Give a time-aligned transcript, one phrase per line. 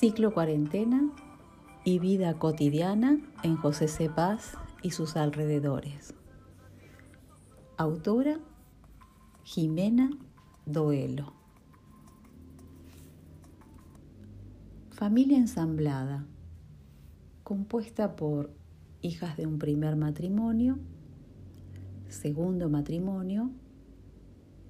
[0.00, 1.12] Ciclo cuarentena
[1.84, 6.14] y vida cotidiana en José Cepaz y sus alrededores.
[7.76, 8.40] Autora
[9.42, 10.08] Jimena
[10.64, 11.34] Doelo.
[14.88, 16.24] Familia ensamblada,
[17.42, 18.54] compuesta por
[19.02, 20.78] hijas de un primer matrimonio,
[22.08, 23.50] segundo matrimonio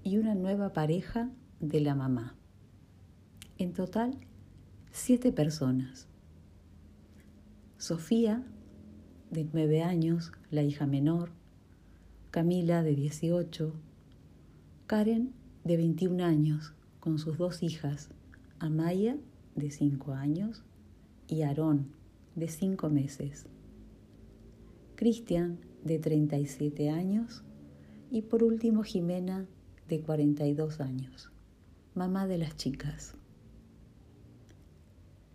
[0.02, 2.34] y una nueva pareja de la mamá.
[3.58, 4.18] En total,
[4.92, 6.08] siete personas.
[7.78, 8.44] Sofía,
[9.30, 11.30] de nueve años, la hija menor,
[12.30, 13.72] Camila, de 18,
[14.86, 15.32] Karen,
[15.64, 18.10] de 21 años, con sus dos hijas,
[18.58, 19.16] Amaya,
[19.54, 20.64] de 5 años,
[21.26, 21.92] y Aarón,
[22.34, 23.46] de 5 meses.
[24.96, 27.42] Cristian, de 37 años,
[28.10, 29.46] y por último Jimena,
[29.88, 31.30] de 42 años,
[31.94, 33.14] mamá de las chicas.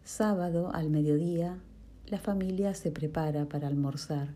[0.05, 1.57] Sábado al mediodía,
[2.05, 4.35] la familia se prepara para almorzar.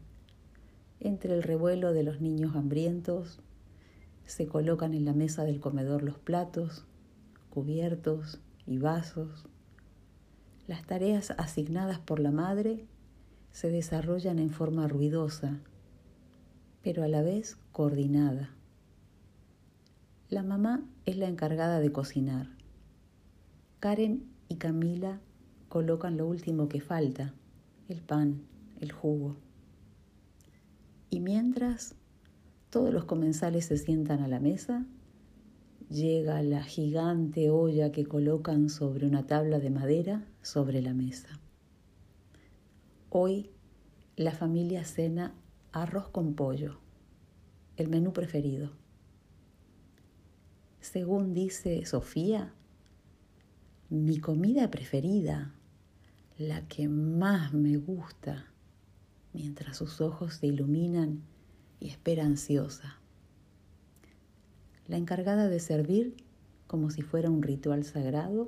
[0.99, 3.39] Entre el revuelo de los niños hambrientos,
[4.25, 6.87] se colocan en la mesa del comedor los platos,
[7.51, 9.45] cubiertos y vasos.
[10.65, 12.87] Las tareas asignadas por la madre
[13.51, 15.59] se desarrollan en forma ruidosa,
[16.81, 18.55] pero a la vez coordinada.
[20.29, 22.47] La mamá es la encargada de cocinar.
[23.79, 25.21] Karen y Camila
[25.69, 27.33] colocan lo último que falta,
[27.87, 28.41] el pan,
[28.81, 29.37] el jugo.
[31.11, 31.95] Y mientras
[32.69, 34.85] todos los comensales se sientan a la mesa,
[35.89, 41.39] llega la gigante olla que colocan sobre una tabla de madera sobre la mesa.
[43.09, 43.49] Hoy
[44.15, 45.33] la familia cena
[45.71, 46.79] arroz con pollo,
[47.77, 48.71] el menú preferido.
[50.81, 52.53] Según dice Sofía,
[53.89, 55.55] mi comida preferida
[56.39, 58.45] la que más me gusta,
[59.33, 61.21] mientras sus ojos se iluminan
[61.81, 62.97] y espera ansiosa.
[64.87, 66.15] La encargada de servir,
[66.65, 68.47] como si fuera un ritual sagrado,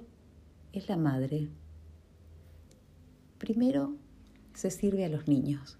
[0.71, 1.49] es la madre.
[3.37, 3.97] Primero
[4.53, 5.77] se sirve a los niños,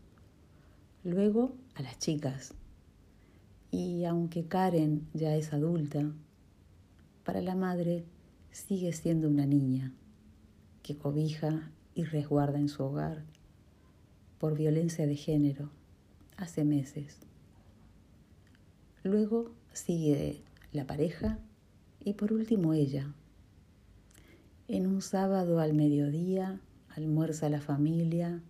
[1.05, 2.55] luego a las chicas.
[3.71, 6.11] Y aunque Karen ya es adulta,
[7.23, 8.03] para la madre
[8.51, 9.93] sigue siendo una niña
[10.83, 13.23] que cobija y resguarda en su hogar
[14.39, 15.69] por violencia de género
[16.37, 17.19] hace meses.
[19.03, 20.41] Luego sigue
[20.71, 21.39] la pareja
[21.99, 23.13] y por último ella.
[24.67, 26.59] En un sábado al mediodía
[26.89, 28.41] almuerza la familia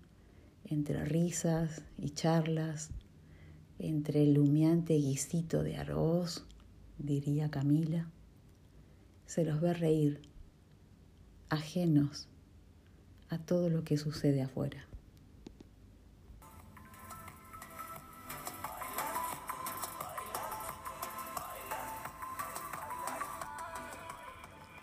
[0.63, 2.91] entre risas y charlas,
[3.79, 6.46] entre el humeante guisito de arroz,
[6.97, 8.09] diría Camila.
[9.25, 10.22] Se los ve reír,
[11.50, 12.29] ajenos
[13.31, 14.85] a todo lo que sucede afuera.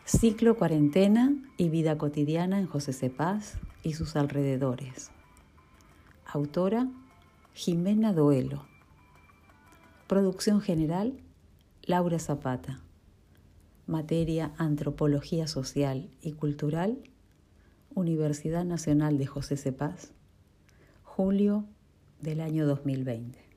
[0.06, 5.10] Ciclo Cuarentena y Vida Cotidiana en José Cepaz y sus alrededores.
[6.26, 6.88] Autora
[7.52, 8.66] Jimena Doelo.
[10.06, 11.20] Producción general
[11.82, 12.80] Laura Zapata.
[13.86, 16.98] Materia Antropología Social y Cultural
[17.94, 20.12] Universidad Nacional de José Cepaz,
[21.02, 21.64] julio
[22.20, 23.47] del año 2020.